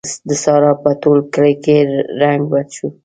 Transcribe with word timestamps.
د 0.27 0.29
سارا 0.43 0.71
په 0.83 0.91
ټول 1.01 1.19
کلي 1.33 1.53
کې 1.63 1.75
رنګ 2.21 2.39
بد 2.51 2.67
شو. 2.75 2.87